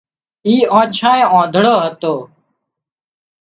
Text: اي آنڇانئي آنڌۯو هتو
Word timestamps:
اي 0.45 0.55
آنڇانئي 0.79 1.21
آنڌۯو 1.39 1.75
هتو 1.83 2.15